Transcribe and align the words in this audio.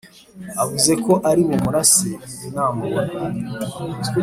avuze 0.61 0.93
ko 1.05 1.13
ari 1.29 1.41
bumurase 1.47 2.09
namubona 2.53 3.17